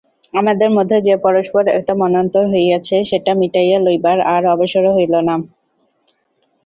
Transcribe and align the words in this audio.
আমাদের 0.33 0.69
মধ্যে 0.77 0.97
যে 1.07 1.13
পরস্পর 1.25 1.63
একটা 1.71 1.93
মনান্তর 2.01 2.43
হইয়াছে 2.53 2.95
সেটা 3.09 3.31
মিটাইয়া 3.41 3.77
লইবার 3.79 4.17
আর 4.33 4.43
অবসরও 4.53 4.95
হইল 4.97 5.13
না। 5.27 5.35